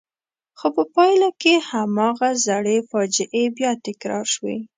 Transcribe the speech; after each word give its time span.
خو 0.59 0.67
په 0.75 0.83
پایله 0.95 1.29
کې 1.41 1.53
هماغه 1.69 2.29
زړې 2.45 2.77
فاجعې 2.89 3.43
بیا 3.57 3.71
تکرار 3.85 4.25
شوې. 4.33 4.57